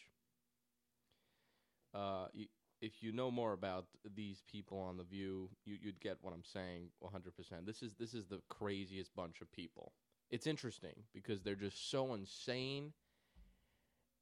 Uh, 1.93 2.25
you, 2.33 2.47
if 2.81 3.01
you 3.01 3.11
know 3.11 3.31
more 3.31 3.53
about 3.53 3.85
these 4.15 4.43
people 4.51 4.79
on 4.79 4.97
The 4.97 5.03
View, 5.03 5.49
you, 5.65 5.77
would 5.85 6.01
get 6.01 6.17
what 6.21 6.33
I'm 6.33 6.43
saying 6.43 6.89
100%. 7.03 7.65
This 7.65 7.81
is 7.81 7.93
this 7.99 8.13
is 8.13 8.25
the 8.25 8.41
craziest 8.49 9.15
bunch 9.15 9.41
of 9.41 9.51
people. 9.51 9.93
It's 10.29 10.47
interesting 10.47 10.95
because 11.13 11.41
they're 11.41 11.55
just 11.55 11.91
so 11.91 12.13
insane 12.13 12.91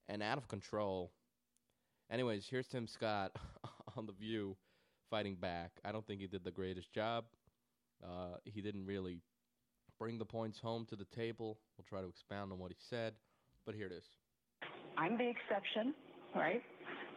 and 0.10 0.22
out 0.22 0.38
of 0.38 0.48
control. 0.48 1.12
Anyways, 2.12 2.48
here's 2.48 2.68
Tim 2.68 2.86
Scott 2.86 3.36
on 3.98 4.06
The 4.06 4.12
View 4.12 4.58
fighting 5.12 5.36
back. 5.36 5.72
I 5.86 5.92
don't 5.92 6.08
think 6.08 6.22
he 6.22 6.28
did 6.28 6.44
the 6.44 6.52
greatest 6.52 6.92
job. 6.94 7.26
Uh, 8.04 8.38
he 8.46 8.62
didn't 8.62 8.86
really 8.88 9.20
bring 10.00 10.18
the 10.18 10.26
points 10.26 10.58
home 10.60 10.88
to 10.90 10.96
the 10.96 11.06
table. 11.16 11.60
We'll 11.78 11.86
try 11.88 12.02
to 12.02 12.08
expound 12.08 12.52
on 12.52 12.58
what 12.58 12.72
he 12.72 12.78
said, 12.90 13.14
but 13.66 13.76
here 13.76 13.86
it 13.86 13.92
is. 13.92 14.06
I'm 14.98 15.18
the 15.18 15.30
exception, 15.30 15.94
right? 16.34 16.64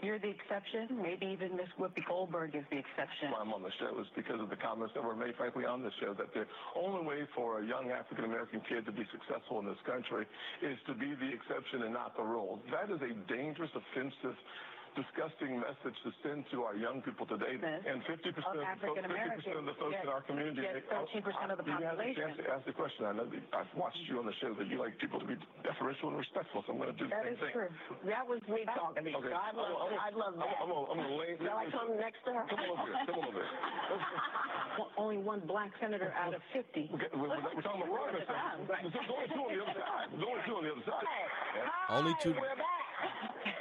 You're 0.03 0.19
the 0.19 0.29
exception. 0.29 1.01
Maybe 1.01 1.25
even 1.33 1.57
Miss 1.57 1.71
Whoopi 1.81 2.05
Goldberg 2.05 2.53
is 2.53 2.65
the 2.69 2.77
exception. 2.77 3.33
Why 3.33 3.41
I'm 3.41 3.55
on 3.57 3.63
the 3.63 3.73
show 3.81 3.97
is 4.01 4.07
because 4.13 4.37
of 4.37 4.51
the 4.51 4.61
comments 4.61 4.93
that 4.93 5.01
were 5.01 5.17
made, 5.17 5.33
frankly, 5.41 5.65
on 5.65 5.81
the 5.81 5.95
show 5.97 6.13
that 6.13 6.29
the 6.35 6.45
only 6.77 7.07
way 7.07 7.25
for 7.33 7.63
a 7.63 7.65
young 7.65 7.89
African 7.89 8.27
American 8.27 8.61
kid 8.69 8.85
to 8.85 8.93
be 8.93 9.07
successful 9.09 9.61
in 9.61 9.67
this 9.67 9.81
country 9.89 10.29
is 10.61 10.77
to 10.89 10.93
be 10.93 11.17
the 11.17 11.31
exception 11.33 11.89
and 11.89 11.95
not 11.95 12.13
the 12.21 12.27
rule. 12.27 12.61
That 12.69 12.93
is 12.93 13.01
a 13.01 13.17
dangerous, 13.33 13.71
offensive 13.73 14.37
disgusting 14.95 15.59
message 15.59 15.99
to 16.07 16.11
send 16.23 16.47
to 16.55 16.63
our 16.63 16.75
young 16.79 17.03
people 17.03 17.27
today. 17.27 17.59
And 17.59 18.03
50% 18.07 18.31
of, 18.39 18.63
African 18.63 19.05
Americans, 19.05 19.43
50% 19.43 19.59
of 19.59 19.67
the 19.67 19.77
folks 19.79 19.99
yes, 19.99 20.07
in 20.07 20.09
our 20.09 20.23
community. 20.23 20.63
Yes, 20.63 20.87
13% 20.91 21.51
of 21.51 21.59
the 21.59 21.67
population. 21.67 21.83
You 21.83 21.87
have 21.87 21.99
a 21.99 22.15
chance 22.15 22.37
to 22.39 22.47
ask 22.51 22.65
the 22.65 22.73
question. 22.75 23.03
I 23.07 23.13
know 23.13 23.27
that 23.27 23.43
I've 23.53 23.73
watched 23.75 24.01
you 24.07 24.23
on 24.23 24.27
the 24.27 24.37
show 24.39 24.55
that 24.55 24.67
you 24.71 24.79
like 24.79 24.97
people 25.03 25.19
to 25.19 25.27
be 25.27 25.35
deferential 25.67 26.15
and 26.15 26.19
respectful, 26.19 26.63
so 26.67 26.73
I'm 26.73 26.79
going 26.79 26.95
to 26.95 26.99
do 26.99 27.11
the 27.11 27.15
that 27.15 27.27
same 27.27 27.37
thing. 27.37 27.53
That 27.55 27.69
is 27.69 27.79
true. 27.91 28.07
That 28.07 28.25
was 28.25 28.41
me 28.47 28.63
talking. 28.71 29.03
Okay. 29.03 29.13
So 29.13 29.35
I 29.35 29.51
love, 29.51 29.75
I'm, 29.83 29.95
I 29.99 30.11
love 30.15 30.35
that. 30.39 30.57
I'm, 30.63 30.71
I'm, 30.71 30.87
I'm 30.95 30.99
going 31.03 31.11
to 31.11 31.19
lay 31.19 31.31
Shall 31.43 31.59
I 31.59 31.67
come 31.75 31.91
next 31.99 32.23
to 32.25 32.31
her? 32.31 32.45
Come 32.47 32.63
on 32.63 32.71
over 32.79 32.87
here. 32.87 33.05
Come 33.11 33.19
on 33.19 33.29
over 33.35 33.43
here. 33.43 33.51
Only 34.99 35.19
one 35.19 35.43
black 35.47 35.71
senator 35.83 36.15
out 36.15 36.35
of 36.35 36.43
50. 36.55 36.91
Okay, 36.95 37.11
we're, 37.15 37.31
we're 37.31 37.63
talking 37.63 37.83
about 37.83 37.91
one 37.91 38.09
other 38.11 38.25
side. 38.27 38.59
There's 38.67 39.07
only 39.07 39.29
two 39.31 39.43
on 39.43 39.51
the 39.55 39.63
other 39.63 39.79
side. 39.79 40.07
There's 40.11 40.27
only 40.27 40.43
two 40.47 40.55
on 40.55 40.63
the 40.65 40.73
other 40.73 40.87
side. 40.87 41.07
Hi, 41.07 41.99
only 41.99 42.15
two. 42.23 42.35
We're 42.35 42.59
back. 42.59 42.84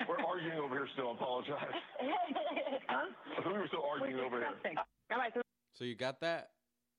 We're 0.08 0.24
arguing 0.26 0.60
over 0.60 0.76
here 0.76 0.88
still. 0.94 1.10
I 1.10 1.14
apologize. 1.14 1.58
huh? 2.88 3.06
we 3.46 3.54
were 3.54 3.68
still 3.68 3.84
arguing 3.84 4.24
over 4.24 4.40
here. 4.40 4.74
So 5.74 5.86
you 5.86 5.96
got 5.96 6.22
that? 6.22 6.50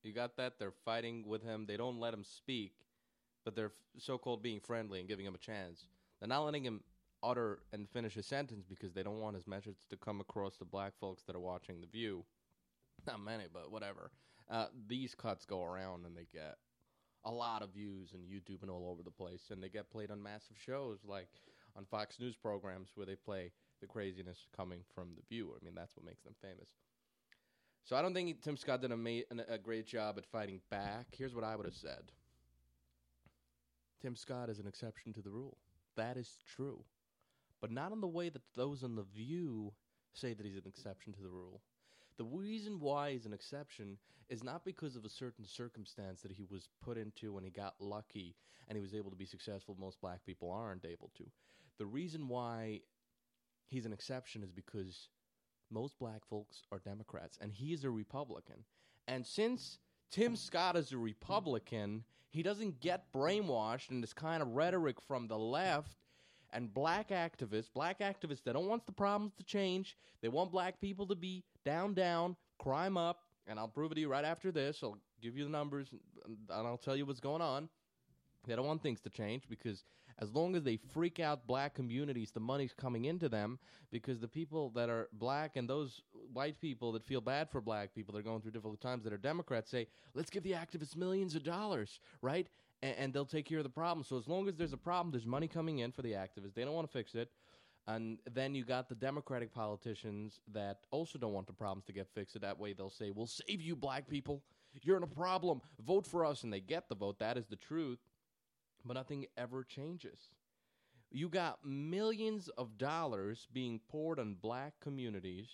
You 0.03 0.13
got 0.13 0.37
that? 0.37 0.53
They're 0.59 0.73
fighting 0.83 1.25
with 1.27 1.43
him. 1.43 1.65
They 1.67 1.77
don't 1.77 1.99
let 1.99 2.13
him 2.13 2.23
speak, 2.23 2.73
but 3.43 3.55
they're 3.55 3.71
so-called 3.97 4.43
being 4.43 4.59
friendly 4.59 4.99
and 4.99 5.07
giving 5.07 5.25
him 5.25 5.35
a 5.35 5.39
chance. 5.39 5.87
They're 6.19 6.29
not 6.29 6.45
letting 6.45 6.63
him 6.63 6.81
utter 7.23 7.59
and 7.73 7.89
finish 7.89 8.15
a 8.17 8.23
sentence 8.23 8.65
because 8.67 8.93
they 8.93 9.03
don't 9.03 9.19
want 9.19 9.35
his 9.35 9.47
message 9.47 9.77
to 9.89 9.97
come 9.97 10.21
across 10.21 10.57
to 10.57 10.65
black 10.65 10.93
folks 10.99 11.23
that 11.23 11.35
are 11.35 11.41
watching 11.41 11.81
The 11.81 11.87
View. 11.87 12.23
Not 13.07 13.19
many, 13.23 13.45
but 13.51 13.71
whatever. 13.71 14.11
Uh, 14.49 14.67
these 14.87 15.15
cuts 15.15 15.45
go 15.45 15.63
around 15.63 16.05
and 16.05 16.15
they 16.15 16.27
get 16.31 16.57
a 17.25 17.31
lot 17.31 17.63
of 17.63 17.73
views 17.73 18.13
and 18.13 18.23
YouTube 18.23 18.61
and 18.61 18.69
all 18.69 18.87
over 18.91 19.01
the 19.01 19.09
place, 19.11 19.45
and 19.49 19.61
they 19.61 19.69
get 19.69 19.89
played 19.89 20.11
on 20.11 20.21
massive 20.21 20.57
shows 20.63 20.99
like 21.07 21.29
on 21.75 21.85
Fox 21.85 22.19
News 22.19 22.35
programs 22.35 22.89
where 22.95 23.05
they 23.05 23.15
play 23.15 23.51
the 23.81 23.87
craziness 23.87 24.47
coming 24.55 24.79
from 24.93 25.09
the 25.15 25.21
viewer. 25.29 25.55
I 25.61 25.65
mean, 25.65 25.75
that's 25.75 25.95
what 25.95 26.05
makes 26.05 26.23
them 26.23 26.35
famous. 26.41 26.69
So 27.83 27.95
I 27.95 28.01
don't 28.01 28.13
think 28.13 28.41
Tim 28.41 28.57
Scott 28.57 28.81
did 28.81 28.91
a, 28.91 28.97
ma- 28.97 29.43
a 29.47 29.57
great 29.57 29.85
job 29.85 30.17
at 30.17 30.25
fighting 30.25 30.59
back. 30.71 31.07
Here's 31.15 31.35
what 31.35 31.43
I 31.43 31.55
would 31.55 31.65
have 31.65 31.75
said 31.75 32.11
Tim 34.01 34.15
Scott 34.15 34.49
is 34.49 34.59
an 34.59 34.67
exception 34.67 35.13
to 35.13 35.21
the 35.21 35.29
rule. 35.29 35.57
That 35.95 36.17
is 36.17 36.37
true. 36.55 36.83
But 37.61 37.71
not 37.71 37.91
in 37.91 38.01
the 38.01 38.07
way 38.07 38.29
that 38.29 38.41
those 38.55 38.83
on 38.83 38.95
The 38.95 39.05
View 39.15 39.73
say 40.13 40.33
that 40.33 40.45
he's 40.45 40.57
an 40.57 40.67
exception 40.67 41.13
to 41.13 41.21
the 41.21 41.29
rule. 41.29 41.61
The 42.17 42.25
reason 42.25 42.79
why 42.79 43.11
he's 43.11 43.25
an 43.25 43.33
exception 43.33 43.97
is 44.29 44.43
not 44.43 44.65
because 44.65 44.95
of 44.95 45.05
a 45.05 45.09
certain 45.09 45.45
circumstance 45.45 46.21
that 46.21 46.31
he 46.31 46.45
was 46.49 46.69
put 46.83 46.97
into 46.97 47.37
and 47.37 47.45
he 47.45 47.51
got 47.51 47.75
lucky 47.79 48.35
and 48.67 48.75
he 48.75 48.81
was 48.81 48.93
able 48.93 49.11
to 49.11 49.17
be 49.17 49.25
successful. 49.25 49.75
Most 49.79 50.01
black 50.01 50.25
people 50.25 50.51
aren't 50.51 50.85
able 50.85 51.11
to. 51.17 51.25
The 51.77 51.85
reason 51.85 52.27
why 52.27 52.81
he's 53.67 53.85
an 53.85 53.93
exception 53.93 54.43
is 54.43 54.51
because 54.51 55.09
most 55.71 55.97
black 55.99 56.25
folks 56.25 56.63
are 56.71 56.79
Democrats 56.79 57.37
and 57.41 57.51
he 57.51 57.73
is 57.73 57.83
a 57.83 57.89
Republican. 57.89 58.63
And 59.07 59.25
since 59.25 59.79
Tim 60.11 60.35
Scott 60.35 60.77
is 60.77 60.91
a 60.91 60.97
Republican, 60.97 62.03
he 62.29 62.43
doesn't 62.43 62.79
get 62.79 63.11
brainwashed 63.13 63.91
in 63.91 64.01
this 64.01 64.13
kind 64.13 64.41
of 64.41 64.49
rhetoric 64.49 65.01
from 65.01 65.27
the 65.27 65.37
left 65.37 65.97
and 66.53 66.73
black 66.73 67.09
activists, 67.09 67.71
black 67.73 67.99
activists 67.99 68.43
that 68.43 68.53
don't 68.53 68.67
want 68.67 68.85
the 68.85 68.91
problems 68.91 69.33
to 69.35 69.43
change. 69.43 69.97
They 70.21 70.29
want 70.29 70.51
black 70.51 70.79
people 70.79 71.05
to 71.07 71.15
be 71.15 71.43
down, 71.65 71.93
down, 71.93 72.35
crime 72.59 72.97
up, 72.97 73.23
and 73.47 73.59
I'll 73.59 73.67
prove 73.67 73.91
it 73.91 73.95
to 73.95 74.01
you 74.01 74.09
right 74.09 74.25
after 74.25 74.51
this. 74.51 74.79
I'll 74.81 74.97
give 75.21 75.37
you 75.37 75.43
the 75.43 75.49
numbers 75.49 75.89
and 76.25 76.37
I'll 76.49 76.77
tell 76.77 76.95
you 76.95 77.05
what's 77.05 77.19
going 77.19 77.41
on. 77.41 77.69
They 78.47 78.55
don't 78.55 78.67
want 78.67 78.81
things 78.81 79.01
to 79.01 79.09
change 79.09 79.43
because 79.49 79.83
as 80.19 80.31
long 80.31 80.55
as 80.55 80.63
they 80.63 80.77
freak 80.93 81.19
out 81.19 81.45
black 81.45 81.75
communities, 81.75 82.31
the 82.31 82.39
money's 82.39 82.73
coming 82.73 83.05
into 83.05 83.27
them 83.27 83.59
because 83.91 84.19
the 84.19 84.27
people 84.27 84.69
that 84.69 84.89
are 84.89 85.09
black 85.13 85.57
and 85.57 85.69
those 85.69 86.01
white 86.31 86.59
people 86.61 86.93
that 86.93 87.03
feel 87.03 87.19
bad 87.19 87.49
for 87.49 87.59
black 87.59 87.93
people 87.93 88.13
that 88.13 88.19
are 88.19 88.23
going 88.23 88.41
through 88.41 88.51
difficult 88.51 88.79
times 88.79 89.03
that 89.03 89.11
are 89.11 89.17
Democrats 89.17 89.69
say, 89.69 89.87
let's 90.13 90.29
give 90.29 90.43
the 90.43 90.53
activists 90.53 90.95
millions 90.95 91.35
of 91.35 91.43
dollars, 91.43 91.99
right? 92.21 92.47
And, 92.81 92.95
and 92.97 93.13
they'll 93.13 93.25
take 93.25 93.45
care 93.45 93.57
of 93.57 93.65
the 93.65 93.69
problem. 93.69 94.05
So 94.05 94.17
as 94.17 94.27
long 94.27 94.47
as 94.47 94.55
there's 94.55 94.73
a 94.73 94.77
problem, 94.77 95.11
there's 95.11 95.25
money 95.25 95.49
coming 95.49 95.79
in 95.79 95.91
for 95.91 96.01
the 96.01 96.13
activists. 96.13 96.53
They 96.55 96.63
don't 96.63 96.73
want 96.73 96.87
to 96.89 96.97
fix 96.97 97.13
it. 97.15 97.29
And 97.87 98.17
then 98.33 98.55
you 98.55 98.63
got 98.63 98.89
the 98.89 98.95
Democratic 98.95 99.53
politicians 99.53 100.39
that 100.53 100.79
also 100.91 101.19
don't 101.19 101.33
want 101.33 101.45
the 101.45 101.53
problems 101.53 101.85
to 101.85 101.93
get 101.93 102.07
fixed. 102.15 102.33
So 102.33 102.39
that 102.39 102.57
way 102.57 102.73
they'll 102.73 102.89
say, 102.89 103.11
we'll 103.11 103.27
save 103.27 103.61
you, 103.61 103.75
black 103.75 104.07
people. 104.07 104.41
You're 104.81 104.97
in 104.97 105.03
a 105.03 105.07
problem. 105.07 105.61
Vote 105.85 106.07
for 106.07 106.25
us. 106.25 106.43
And 106.43 106.51
they 106.51 106.61
get 106.61 106.89
the 106.89 106.95
vote. 106.95 107.19
That 107.19 107.37
is 107.37 107.45
the 107.45 107.55
truth 107.57 107.99
but 108.85 108.93
nothing 108.93 109.25
ever 109.37 109.63
changes. 109.63 110.19
You 111.11 111.29
got 111.29 111.59
millions 111.65 112.49
of 112.57 112.77
dollars 112.77 113.47
being 113.51 113.79
poured 113.89 114.19
on 114.19 114.35
black 114.35 114.73
communities 114.81 115.49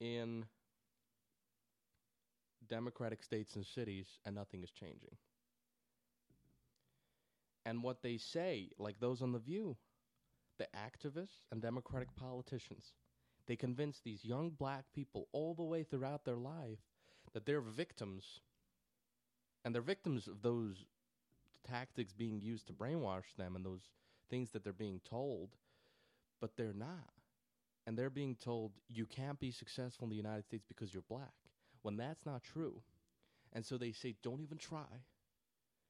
in 0.00 0.44
democratic 2.68 3.22
states 3.22 3.56
and 3.56 3.64
cities, 3.64 4.06
and 4.24 4.34
nothing 4.34 4.62
is 4.62 4.70
changing. 4.70 5.16
And 7.64 7.82
what 7.82 8.02
they 8.02 8.16
say, 8.16 8.70
like 8.78 9.00
those 9.00 9.22
on 9.22 9.32
The 9.32 9.38
View, 9.38 9.76
the 10.58 10.68
activists 10.76 11.42
and 11.50 11.60
democratic 11.60 12.14
politicians, 12.16 12.92
they 13.46 13.56
convince 13.56 14.00
these 14.00 14.24
young 14.24 14.50
black 14.50 14.84
people 14.94 15.28
all 15.32 15.54
the 15.54 15.64
way 15.64 15.82
throughout 15.82 16.24
their 16.24 16.36
life 16.36 16.78
that 17.34 17.46
they're 17.46 17.60
victims. 17.60 18.40
And 19.64 19.74
they're 19.74 19.82
victims 19.82 20.28
of 20.28 20.42
those 20.42 20.84
tactics 21.66 22.12
being 22.12 22.40
used 22.40 22.66
to 22.66 22.72
brainwash 22.72 23.34
them 23.36 23.56
and 23.56 23.64
those 23.64 23.90
things 24.30 24.50
that 24.50 24.64
they're 24.64 24.72
being 24.72 25.00
told, 25.08 25.50
but 26.40 26.56
they're 26.56 26.72
not. 26.72 27.10
And 27.86 27.96
they're 27.96 28.10
being 28.10 28.36
told 28.36 28.72
you 28.88 29.06
can't 29.06 29.38
be 29.38 29.50
successful 29.50 30.06
in 30.06 30.10
the 30.10 30.16
United 30.16 30.44
States 30.44 30.64
because 30.66 30.92
you're 30.92 31.04
black, 31.08 31.34
when 31.82 31.96
that's 31.96 32.26
not 32.26 32.42
true. 32.42 32.80
And 33.52 33.64
so 33.64 33.78
they 33.78 33.92
say, 33.92 34.16
don't 34.22 34.40
even 34.40 34.58
try. 34.58 35.04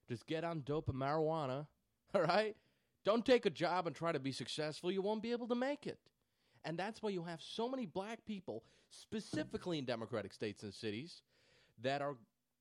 Just 0.08 0.26
get 0.26 0.44
on 0.44 0.62
dope 0.64 0.88
and 0.88 1.00
marijuana, 1.00 1.66
all 2.14 2.22
right? 2.22 2.56
Don't 3.04 3.24
take 3.24 3.46
a 3.46 3.50
job 3.50 3.86
and 3.86 3.96
try 3.96 4.12
to 4.12 4.18
be 4.18 4.32
successful. 4.32 4.92
You 4.92 5.02
won't 5.02 5.22
be 5.22 5.32
able 5.32 5.48
to 5.48 5.54
make 5.54 5.86
it. 5.86 5.98
And 6.64 6.78
that's 6.78 7.02
why 7.02 7.10
you 7.10 7.22
have 7.22 7.40
so 7.40 7.68
many 7.68 7.86
black 7.86 8.24
people, 8.26 8.64
specifically 8.90 9.78
in 9.78 9.84
Democratic 9.84 10.32
states 10.32 10.64
and 10.64 10.74
cities, 10.74 11.22
that 11.82 12.02
are 12.02 12.16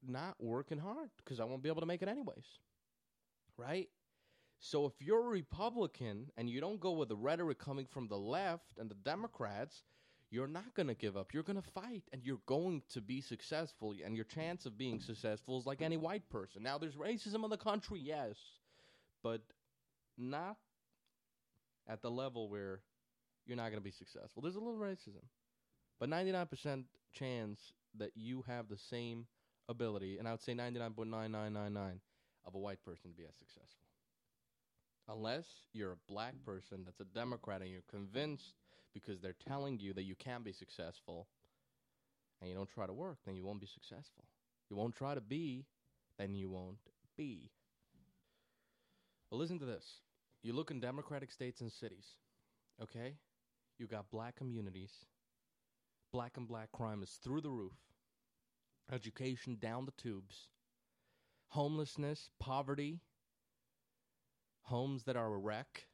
not 0.08 0.36
working 0.40 0.78
hard 0.78 1.10
because 1.18 1.40
I 1.40 1.46
won't 1.46 1.64
be 1.64 1.70
able 1.70 1.82
to 1.82 1.88
make 1.88 2.04
it 2.04 2.08
anyways 2.08 2.60
right? 3.58 3.90
So 4.60 4.86
if 4.86 4.94
you're 5.00 5.26
a 5.26 5.30
Republican 5.30 6.32
and 6.38 6.50
you 6.50 6.62
don't 6.62 6.80
go 6.80 6.94
with 6.94 7.10
the 7.10 7.16
rhetoric 7.16 7.60
coming 7.60 7.86
from 7.86 8.08
the 8.08 8.18
left 8.18 8.78
and 8.78 8.90
the 8.90 8.96
Democrats, 8.96 9.84
you're 10.32 10.48
not 10.48 10.74
going 10.74 10.88
to 10.88 10.96
give 10.96 11.16
up. 11.16 11.34
You're 11.34 11.44
going 11.44 11.62
to 11.62 11.70
fight 11.72 12.04
and 12.12 12.24
you're 12.24 12.40
going 12.46 12.82
to 12.94 13.02
be 13.02 13.22
successful. 13.22 13.94
And 14.04 14.16
your 14.16 14.26
chance 14.26 14.66
of 14.66 14.78
being 14.78 15.00
successful 15.00 15.60
is 15.60 15.66
like 15.66 15.82
any 15.82 15.98
white 15.98 16.28
person. 16.30 16.64
Now, 16.64 16.78
there's 16.78 16.96
racism 16.96 17.44
in 17.44 17.50
the 17.50 17.58
country, 17.58 18.00
yes, 18.00 18.36
but 19.24 19.42
not 20.18 20.58
at 21.88 22.02
the 22.02 22.10
level 22.10 22.50
where 22.50 22.82
you're 23.46 23.58
not 23.58 23.70
going 23.70 23.80
to 23.80 23.82
be 23.82 23.92
successful. 23.92 24.42
There's 24.42 24.56
a 24.56 24.60
little 24.60 24.80
racism, 24.80 25.24
but 26.00 26.10
99% 26.10 26.84
chance 27.14 27.60
that 27.98 28.12
you 28.16 28.44
have 28.48 28.68
the 28.68 28.78
same 28.78 29.28
ability, 29.70 30.18
and 30.18 30.28
I 30.28 30.32
would 30.32 30.42
say 30.42 30.54
99.9999 30.54 32.00
of 32.46 32.56
a 32.56 32.60
white 32.60 32.84
person 32.84 33.12
to 33.12 33.18
be 33.18 33.24
as 33.24 33.36
successful. 33.36 33.88
Unless 35.08 35.46
you're 35.74 35.94
a 35.94 36.12
black 36.12 36.34
person 36.44 36.84
that's 36.84 37.00
a 37.00 37.06
Democrat 37.06 37.62
and 37.62 37.70
you're 37.70 37.82
convinced 37.90 38.54
because 38.94 39.20
they're 39.20 39.36
telling 39.48 39.80
you 39.80 39.94
that 39.94 40.04
you 40.04 40.16
can 40.16 40.42
be 40.42 40.52
successful 40.52 41.28
and 42.42 42.50
you 42.50 42.56
don't 42.56 42.70
try 42.70 42.88
to 42.88 42.94
work, 42.94 43.18
then 43.26 43.36
you 43.36 43.46
won't 43.46 43.62
be 43.62 43.68
successful. 43.68 44.26
You 44.70 44.76
won't 44.76 44.96
try 44.96 45.14
to 45.14 45.22
be, 45.22 45.66
then 46.18 46.34
you 46.34 46.50
won't 46.50 46.80
be. 47.18 47.52
But 49.30 49.38
listen 49.38 49.60
to 49.60 49.66
this. 49.66 50.02
You 50.42 50.54
look 50.54 50.72
in 50.72 50.80
democratic 50.80 51.32
states 51.32 51.62
and 51.62 51.72
cities, 51.72 52.06
okay? 52.82 53.16
You 53.78 53.88
got 53.88 54.12
black 54.12 54.36
communities. 54.36 54.92
Black 56.12 56.38
and 56.38 56.48
black 56.48 56.72
crime 56.72 57.04
is 57.04 57.20
through 57.24 57.42
the 57.42 57.50
roof. 57.50 57.74
Education 58.92 59.58
down 59.60 59.86
the 59.86 59.92
tubes 59.92 60.50
homelessness, 61.50 62.30
poverty, 62.40 63.00
homes 64.64 65.04
that 65.04 65.16
are 65.16 65.34
a 65.34 65.38
wreck. 65.38 65.88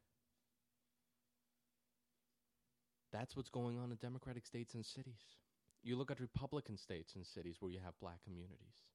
That's 3.11 3.35
what's 3.35 3.49
going 3.49 3.77
on 3.77 3.91
in 3.91 3.97
Democratic 3.97 4.45
states 4.45 4.73
and 4.73 4.85
cities. 4.85 5.35
You 5.83 5.97
look 5.97 6.11
at 6.11 6.19
Republican 6.19 6.77
states 6.77 7.15
and 7.15 7.25
cities 7.25 7.57
where 7.59 7.71
you 7.71 7.79
have 7.83 7.99
black 7.99 8.23
communities. 8.23 8.85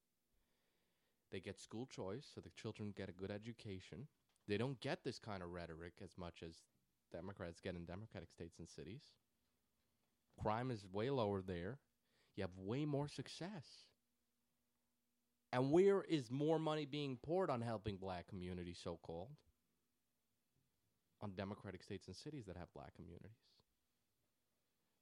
They 1.30 1.40
get 1.40 1.60
school 1.60 1.86
choice, 1.86 2.26
so 2.34 2.40
the 2.40 2.50
children 2.50 2.94
get 2.96 3.08
a 3.08 3.12
good 3.12 3.30
education. 3.30 4.06
They 4.48 4.56
don't 4.56 4.80
get 4.80 5.02
this 5.04 5.18
kind 5.18 5.42
of 5.42 5.50
rhetoric 5.50 5.94
as 6.02 6.10
much 6.16 6.42
as 6.42 6.54
Democrats 7.12 7.60
get 7.60 7.74
in 7.74 7.84
Democratic 7.84 8.30
states 8.30 8.58
and 8.58 8.68
cities. 8.68 9.02
Crime 10.40 10.70
is 10.70 10.86
way 10.92 11.10
lower 11.10 11.42
there. 11.42 11.78
You 12.36 12.42
have 12.42 12.56
way 12.56 12.84
more 12.84 13.08
success. 13.08 13.64
And 15.56 15.72
where 15.72 16.02
is 16.02 16.30
more 16.30 16.58
money 16.58 16.84
being 16.84 17.16
poured 17.24 17.48
on 17.48 17.62
helping 17.62 17.96
black 17.96 18.28
communities, 18.28 18.78
so 18.84 18.98
called? 19.02 19.30
On 21.22 21.32
democratic 21.34 21.82
states 21.82 22.08
and 22.08 22.14
cities 22.14 22.44
that 22.44 22.58
have 22.58 22.70
black 22.74 22.94
communities. 22.94 23.38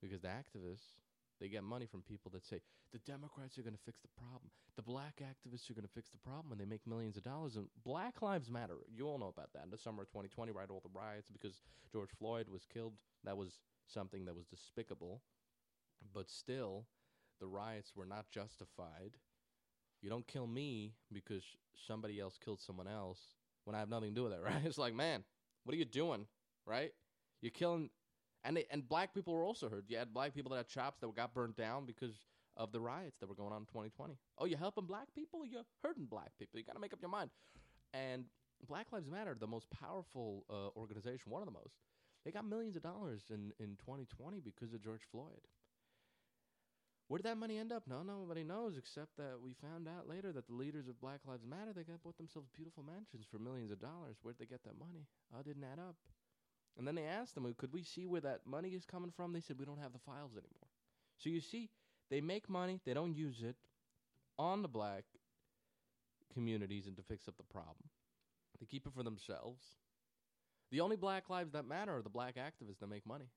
Because 0.00 0.20
the 0.20 0.28
activists, 0.28 1.00
they 1.40 1.49
get 1.49 1.64
money 1.64 1.87
from 1.87 2.02
people 2.02 2.30
that 2.34 2.46
say, 2.46 2.61
the 2.92 3.00
Democrats 3.00 3.58
are 3.58 3.62
going 3.62 3.75
to 3.75 3.82
fix 3.84 3.99
the 3.99 4.08
problem. 4.16 4.49
The 4.76 4.82
black 4.82 5.20
activists 5.20 5.68
are 5.70 5.75
going 5.75 5.88
to 5.88 5.92
fix 5.92 6.11
the 6.11 6.18
problem 6.18 6.52
and 6.52 6.61
they 6.61 6.66
make 6.66 6.87
millions 6.87 7.16
of 7.16 7.25
dollars. 7.25 7.56
And 7.56 7.66
Black 7.84 8.23
Lives 8.23 8.49
Matter, 8.49 8.76
you 8.94 9.08
all 9.08 9.18
know 9.18 9.34
about 9.37 9.52
that. 9.54 9.64
In 9.64 9.73
the 9.73 9.76
summer 9.76 10.02
of 10.02 10.08
2020, 10.11 10.52
right, 10.52 10.70
all 10.70 10.84
the 10.84 10.96
riots 10.96 11.30
because 11.32 11.62
George 11.90 12.11
Floyd 12.16 12.46
was 12.49 12.64
killed. 12.73 12.92
That 13.25 13.37
was 13.37 13.58
something 13.88 14.25
that 14.26 14.37
was 14.37 14.46
despicable. 14.46 15.20
But 16.14 16.30
still, 16.30 16.87
the 17.40 17.49
riots 17.49 17.96
were 17.96 18.06
not 18.06 18.30
justified 18.30 19.16
you 20.04 20.11
don't 20.11 20.26
kill 20.26 20.46
me 20.46 20.92
because 21.11 21.42
somebody 21.87 22.20
else 22.20 22.38
killed 22.44 22.61
someone 22.61 22.87
else 22.87 23.18
when 23.64 23.75
I 23.75 23.78
have 23.78 23.88
nothing 23.88 24.11
to 24.11 24.14
do 24.14 24.25
with 24.25 24.34
it, 24.34 24.40
right? 24.44 24.61
It's 24.62 24.76
like, 24.76 24.94
man, 24.94 25.25
what 25.64 25.75
are 25.75 25.78
you 25.78 25.87
doing, 25.87 26.26
right? 26.66 26.92
You're 27.40 27.50
killing, 27.50 27.88
and 28.44 28.58
they, 28.58 28.66
and 28.70 28.87
black 28.87 29.14
people 29.14 29.32
were 29.32 29.44
also 29.44 29.70
hurt. 29.70 29.84
You 29.88 29.96
had 29.96 30.12
black 30.12 30.34
people 30.34 30.50
that 30.50 30.58
had 30.58 30.70
shops 30.70 31.00
that 31.00 31.16
got 31.16 31.32
burned 31.32 31.56
down 31.56 31.87
because 31.87 32.26
of 32.58 32.70
the 32.70 32.80
riots 32.80 33.16
that 33.18 33.28
were 33.28 33.34
going 33.34 33.52
on 33.52 33.62
in 33.62 33.66
2020. 33.66 34.14
Oh, 34.38 34.44
you're 34.44 34.58
helping 34.58 34.84
black 34.84 35.08
people? 35.14 35.44
You're 35.46 35.64
hurting 35.82 36.04
black 36.04 36.32
people. 36.38 36.61
You 36.61 36.66
got 36.66 36.75
to 36.75 36.80
make 36.80 36.92
up 36.92 37.00
your 37.00 37.11
mind. 37.11 37.30
And 37.94 38.26
Black 38.68 38.92
Lives 38.92 39.08
Matter, 39.08 39.34
the 39.38 39.46
most 39.46 39.68
powerful 39.70 40.44
uh, 40.50 40.78
organization, 40.78 41.32
one 41.32 41.40
of 41.40 41.46
the 41.46 41.52
most, 41.54 41.75
they 42.25 42.30
got 42.30 42.46
millions 42.46 42.76
of 42.76 42.82
dollars 42.82 43.23
in, 43.30 43.52
in 43.58 43.76
2020 43.76 44.40
because 44.40 44.75
of 44.75 44.82
George 44.82 45.02
Floyd. 45.11 45.40
Where 47.14 47.23
did 47.23 47.30
that 47.30 47.38
money 47.38 47.59
end 47.59 47.71
up? 47.71 47.85
No, 47.87 48.02
nobody 48.02 48.42
knows 48.42 48.76
except 48.76 49.16
that 49.18 49.38
we 49.40 49.54
found 49.62 49.87
out 49.87 50.09
later 50.09 50.33
that 50.33 50.49
the 50.49 50.52
leaders 50.52 50.88
of 50.88 51.00
Black 51.00 51.21
Lives 51.28 51.44
Matter 51.49 51.73
they 51.73 51.85
got 51.85 52.02
bought 52.02 52.16
themselves 52.16 52.49
beautiful 52.52 52.83
mansions 52.83 53.25
for 53.30 53.38
millions 53.38 53.71
of 53.71 53.78
dollars. 53.78 54.16
Where'd 54.21 54.37
they 54.40 54.47
get 54.47 54.64
that 54.64 54.76
money? 54.76 55.06
Oh, 55.33 55.38
it 55.38 55.47
didn't 55.47 55.62
add 55.62 55.78
up. 55.78 55.94
And 56.76 56.85
then 56.85 56.97
they 56.97 57.04
asked 57.04 57.37
them, 57.37 57.47
could 57.56 57.73
we 57.73 57.85
see 57.85 58.04
where 58.04 58.21
that 58.23 58.40
money 58.44 58.71
is 58.71 58.85
coming 58.85 59.12
from? 59.14 59.33
They 59.33 59.38
said, 59.38 59.61
we 59.61 59.64
don't 59.64 59.78
have 59.78 59.92
the 59.92 60.00
files 60.00 60.33
anymore. 60.33 60.66
So 61.18 61.30
you 61.30 61.40
see, 61.40 61.71
they 62.11 62.21
make 62.21 62.50
money, 62.50 62.80
they 62.85 62.94
don't 62.94 63.14
use 63.14 63.42
it 63.44 63.54
on 64.37 64.62
the 64.62 64.68
black 64.68 65.04
communities 66.33 66.88
and 66.88 66.97
to 66.97 67.02
fix 67.04 67.28
up 67.28 67.37
the 67.37 67.44
problem. 67.44 67.90
They 68.59 68.66
keep 68.66 68.88
it 68.88 68.92
for 68.92 69.04
themselves. 69.04 69.62
The 70.73 70.80
only 70.80 70.97
black 70.97 71.30
lives 71.30 71.52
that 71.52 71.64
matter 71.64 71.97
are 71.97 72.02
the 72.02 72.09
black 72.09 72.35
activists 72.35 72.80
that 72.80 72.88
make 72.88 73.06
money. 73.06 73.30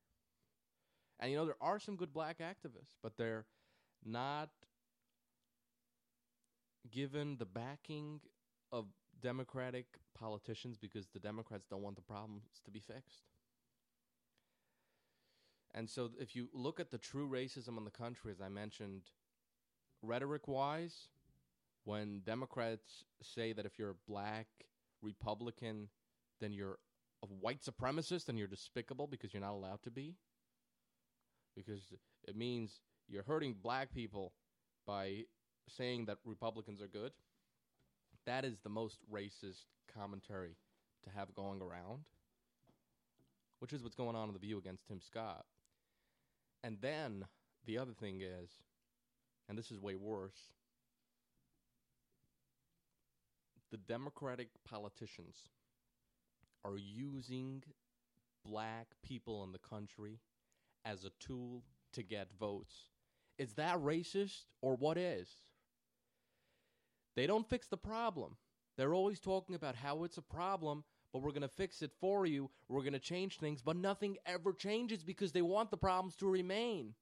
And 1.20 1.30
you 1.30 1.36
know, 1.36 1.46
there 1.46 1.54
are 1.60 1.78
some 1.78 1.94
good 1.94 2.12
black 2.12 2.38
activists, 2.38 2.96
but 3.04 3.16
they're 3.16 3.44
not 4.04 4.50
given 6.90 7.36
the 7.38 7.44
backing 7.46 8.20
of 8.72 8.86
Democratic 9.20 9.86
politicians 10.18 10.78
because 10.78 11.08
the 11.08 11.18
Democrats 11.18 11.66
don't 11.68 11.82
want 11.82 11.96
the 11.96 12.02
problems 12.02 12.42
to 12.64 12.70
be 12.70 12.80
fixed. 12.80 13.24
And 15.74 15.88
so, 15.88 16.10
if 16.18 16.34
you 16.34 16.48
look 16.52 16.80
at 16.80 16.90
the 16.90 16.98
true 16.98 17.28
racism 17.28 17.76
in 17.76 17.84
the 17.84 17.90
country, 17.90 18.32
as 18.32 18.40
I 18.40 18.48
mentioned, 18.48 19.02
rhetoric 20.02 20.48
wise, 20.48 21.08
when 21.84 22.20
Democrats 22.24 23.04
say 23.22 23.52
that 23.52 23.66
if 23.66 23.78
you're 23.78 23.90
a 23.90 24.10
black 24.10 24.46
Republican, 25.02 25.88
then 26.40 26.52
you're 26.52 26.78
a 27.22 27.26
white 27.26 27.60
supremacist 27.62 28.28
and 28.28 28.38
you're 28.38 28.48
despicable 28.48 29.06
because 29.06 29.32
you're 29.34 29.42
not 29.42 29.52
allowed 29.52 29.82
to 29.82 29.90
be, 29.90 30.16
because 31.56 31.92
it 32.26 32.36
means 32.36 32.80
you're 33.08 33.22
hurting 33.22 33.54
black 33.62 33.92
people 33.92 34.32
by 34.86 35.24
saying 35.68 36.06
that 36.06 36.18
Republicans 36.24 36.80
are 36.80 36.88
good. 36.88 37.12
That 38.26 38.44
is 38.44 38.58
the 38.62 38.68
most 38.68 38.98
racist 39.12 39.64
commentary 39.94 40.56
to 41.04 41.10
have 41.10 41.34
going 41.34 41.62
around, 41.62 42.04
which 43.60 43.72
is 43.72 43.82
what's 43.82 43.94
going 43.94 44.16
on 44.16 44.28
in 44.28 44.34
The 44.34 44.40
View 44.40 44.58
against 44.58 44.86
Tim 44.86 45.00
Scott. 45.00 45.44
And 46.62 46.78
then 46.80 47.24
the 47.66 47.78
other 47.78 47.92
thing 47.92 48.20
is, 48.20 48.50
and 49.48 49.56
this 49.56 49.70
is 49.70 49.78
way 49.80 49.94
worse, 49.94 50.52
the 53.70 53.76
Democratic 53.76 54.48
politicians 54.68 55.36
are 56.64 56.76
using 56.76 57.62
black 58.44 58.88
people 59.02 59.44
in 59.44 59.52
the 59.52 59.58
country 59.58 60.18
as 60.84 61.04
a 61.04 61.10
tool 61.20 61.62
to 61.92 62.02
get 62.02 62.28
votes. 62.38 62.74
Is 63.38 63.54
that 63.54 63.78
racist 63.78 64.44
or 64.60 64.74
what 64.74 64.98
is? 64.98 65.28
They 67.16 67.26
don't 67.26 67.48
fix 67.48 67.68
the 67.68 67.76
problem. 67.76 68.36
They're 68.76 68.94
always 68.94 69.20
talking 69.20 69.54
about 69.54 69.74
how 69.74 70.04
it's 70.04 70.18
a 70.18 70.22
problem, 70.22 70.84
but 71.12 71.22
we're 71.22 71.30
going 71.30 71.42
to 71.42 71.48
fix 71.48 71.82
it 71.82 71.92
for 72.00 72.26
you. 72.26 72.50
We're 72.68 72.82
going 72.82 72.92
to 72.92 72.98
change 73.00 73.38
things, 73.38 73.60
but 73.60 73.76
nothing 73.76 74.18
ever 74.26 74.52
changes 74.52 75.02
because 75.02 75.32
they 75.32 75.42
want 75.42 75.70
the 75.70 75.76
problems 75.76 76.14
to 76.16 76.26
remain. 76.26 76.94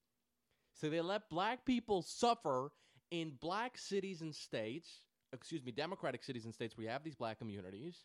So 0.72 0.88
they 0.88 1.00
let 1.00 1.28
black 1.28 1.64
people 1.64 2.02
suffer 2.02 2.70
in 3.10 3.32
black 3.40 3.78
cities 3.78 4.20
and 4.22 4.34
states, 4.34 5.00
excuse 5.32 5.64
me, 5.64 5.72
democratic 5.72 6.24
cities 6.24 6.44
and 6.44 6.54
states 6.54 6.76
where 6.76 6.84
you 6.84 6.90
have 6.90 7.04
these 7.04 7.14
black 7.14 7.38
communities, 7.38 8.04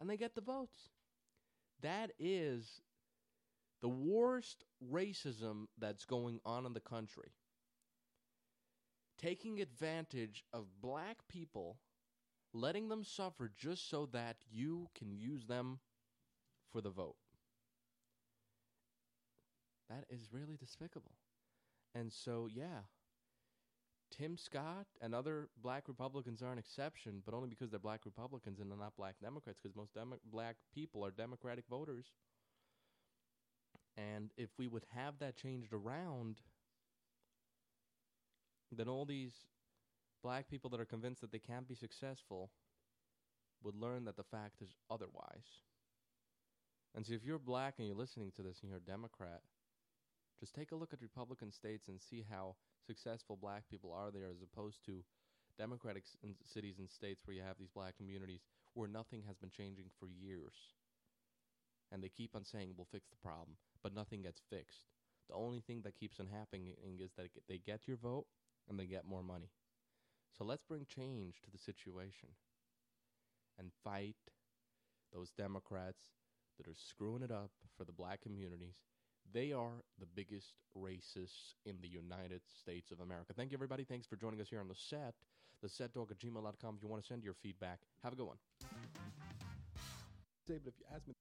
and 0.00 0.08
they 0.08 0.16
get 0.16 0.34
the 0.34 0.40
votes. 0.40 0.90
That 1.82 2.12
is 2.18 2.80
the 3.80 3.88
worst 3.88 4.64
racism 4.92 5.66
that's 5.78 6.04
going 6.04 6.40
on 6.44 6.66
in 6.66 6.72
the 6.72 6.80
country. 6.80 7.32
Taking 9.18 9.60
advantage 9.60 10.44
of 10.52 10.66
black 10.80 11.18
people, 11.28 11.78
letting 12.52 12.88
them 12.88 13.04
suffer 13.04 13.50
just 13.56 13.88
so 13.88 14.06
that 14.06 14.36
you 14.50 14.88
can 14.94 15.12
use 15.16 15.46
them 15.46 15.78
for 16.72 16.80
the 16.80 16.90
vote. 16.90 17.16
That 19.88 20.04
is 20.08 20.28
really 20.32 20.56
despicable. 20.56 21.12
And 21.94 22.12
so, 22.12 22.48
yeah, 22.52 22.80
Tim 24.10 24.36
Scott 24.36 24.86
and 25.00 25.14
other 25.14 25.48
black 25.62 25.88
Republicans 25.88 26.42
are 26.42 26.52
an 26.52 26.58
exception, 26.58 27.22
but 27.24 27.34
only 27.34 27.48
because 27.48 27.70
they're 27.70 27.78
black 27.78 28.04
Republicans 28.04 28.60
and 28.60 28.70
they're 28.70 28.78
not 28.78 28.96
black 28.96 29.16
Democrats, 29.20 29.58
because 29.62 29.76
most 29.76 29.94
Demo- 29.94 30.20
black 30.30 30.56
people 30.74 31.04
are 31.04 31.10
Democratic 31.10 31.64
voters. 31.68 32.06
And 33.96 34.32
if 34.36 34.50
we 34.58 34.66
would 34.66 34.84
have 34.94 35.18
that 35.20 35.36
changed 35.36 35.72
around, 35.72 36.40
then 38.76 38.88
all 38.88 39.04
these 39.04 39.32
black 40.22 40.48
people 40.48 40.70
that 40.70 40.80
are 40.80 40.86
convinced 40.86 41.20
that 41.20 41.32
they 41.32 41.38
can't 41.38 41.68
be 41.68 41.74
successful 41.74 42.50
would 43.62 43.74
learn 43.74 44.04
that 44.04 44.16
the 44.16 44.22
fact 44.22 44.62
is 44.62 44.74
otherwise. 44.90 45.62
And 46.94 47.04
so 47.04 47.14
if 47.14 47.24
you're 47.24 47.38
black 47.38 47.74
and 47.78 47.86
you're 47.86 47.96
listening 47.96 48.32
to 48.36 48.42
this 48.42 48.60
and 48.60 48.70
you're 48.70 48.78
a 48.78 48.90
Democrat, 48.90 49.42
just 50.38 50.54
take 50.54 50.72
a 50.72 50.76
look 50.76 50.92
at 50.92 51.00
Republican 51.02 51.50
states 51.50 51.88
and 51.88 52.00
see 52.00 52.24
how 52.28 52.54
successful 52.86 53.38
black 53.40 53.64
people 53.70 53.92
are 53.92 54.10
there 54.10 54.28
as 54.30 54.42
opposed 54.42 54.84
to 54.86 55.02
Democratic 55.58 56.04
cities 56.44 56.78
and 56.78 56.88
states 56.88 57.22
where 57.24 57.34
you 57.34 57.42
have 57.42 57.58
these 57.58 57.70
black 57.74 57.96
communities 57.96 58.40
where 58.74 58.88
nothing 58.88 59.22
has 59.26 59.36
been 59.36 59.50
changing 59.50 59.86
for 59.98 60.08
years. 60.08 60.54
And 61.92 62.02
they 62.02 62.08
keep 62.08 62.34
on 62.34 62.44
saying, 62.44 62.74
we'll 62.76 62.88
fix 62.90 63.08
the 63.08 63.16
problem, 63.22 63.56
but 63.82 63.94
nothing 63.94 64.22
gets 64.22 64.40
fixed. 64.50 64.86
The 65.28 65.34
only 65.34 65.60
thing 65.60 65.82
that 65.84 65.98
keeps 65.98 66.20
on 66.20 66.26
happening 66.26 66.74
is 67.00 67.12
that 67.16 67.28
they 67.48 67.58
get 67.58 67.86
your 67.86 67.96
vote 67.96 68.26
and 68.68 68.78
they 68.78 68.86
get 68.86 69.06
more 69.06 69.22
money. 69.22 69.50
So 70.36 70.44
let's 70.44 70.64
bring 70.64 70.86
change 70.86 71.40
to 71.42 71.50
the 71.50 71.58
situation 71.58 72.28
and 73.58 73.70
fight 73.84 74.16
those 75.12 75.30
Democrats 75.30 76.02
that 76.58 76.66
are 76.66 76.74
screwing 76.74 77.22
it 77.22 77.30
up 77.30 77.50
for 77.76 77.84
the 77.84 77.92
black 77.92 78.20
communities 78.20 78.82
they 79.32 79.52
are 79.52 79.82
the 79.98 80.06
biggest 80.14 80.54
racists 80.76 81.54
in 81.64 81.76
the 81.80 81.88
United 81.88 82.42
States 82.60 82.90
of 82.90 83.00
America. 83.00 83.32
Thank 83.34 83.50
you, 83.50 83.56
everybody. 83.56 83.84
Thanks 83.84 84.06
for 84.06 84.16
joining 84.16 84.40
us 84.40 84.48
here 84.48 84.60
on 84.60 84.68
the 84.68 84.74
set. 84.74 85.14
The 85.62 85.68
set 85.68 85.94
dog 85.94 86.10
at 86.10 86.18
gmail.com 86.18 86.74
if 86.76 86.82
you 86.82 86.88
want 86.88 87.02
to 87.02 87.08
send 87.08 87.24
your 87.24 87.34
feedback. 87.34 87.80
Have 88.02 88.12
a 88.12 88.16
good 88.16 88.26
one. 88.26 88.36
David, 90.46 90.66
if 90.66 90.74
you 90.78 90.84
ask 90.94 91.06
me. 91.08 91.14